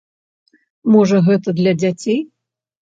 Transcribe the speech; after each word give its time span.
Можа, 0.97 1.21
гэта 1.29 1.57
для 1.63 1.77
дзяцей? 1.85 2.21